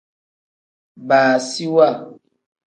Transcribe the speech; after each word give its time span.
Baasiwa. 1.07 1.87